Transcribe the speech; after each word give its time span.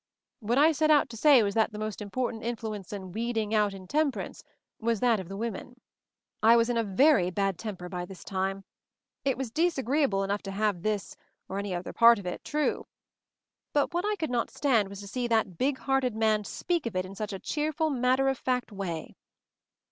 What 0.39 0.57
I 0.57 0.71
set 0.71 0.89
out 0.89 1.09
to 1.09 1.15
say 1.15 1.43
was 1.43 1.53
that 1.53 1.71
the 1.73 1.77
most 1.77 2.01
important 2.01 2.41
influence 2.43 2.91
in 2.91 3.11
weeding 3.11 3.53
out 3.53 3.71
intemperance 3.71 4.43
was 4.79 4.99
that 4.99 5.19
of 5.19 5.29
the 5.29 5.37
women." 5.37 5.79
I 6.41 6.55
was 6.55 6.71
in 6.71 6.77
a 6.77 6.83
very 6.83 7.29
bad 7.29 7.59
temper 7.59 7.87
by 7.87 8.05
this 8.05 8.23
time, 8.23 8.63
it 9.23 9.37
was 9.37 9.51
disagreeable 9.51 10.23
enough 10.23 10.41
to 10.41 10.51
have 10.53 10.81
this— 10.81 11.15
or 11.47 11.59
any 11.59 11.75
other 11.75 11.93
part 11.93 12.17
of 12.17 12.25
it, 12.25 12.43
true; 12.43 12.87
but 13.73 13.93
what 13.93 14.03
I 14.03 14.15
could 14.15 14.31
not 14.31 14.49
stand 14.49 14.87
was 14.89 15.01
to 15.01 15.07
see 15.07 15.27
that 15.27 15.59
big 15.59 15.77
hearted 15.77 16.15
man 16.15 16.45
speak 16.45 16.87
of 16.87 16.95
it 16.95 17.05
in 17.05 17.13
such 17.13 17.31
a 17.31 17.37
cheerful 17.37 17.91
matter 17.91 18.27
of 18.27 18.39
fact 18.39 18.71
way. 18.71 19.15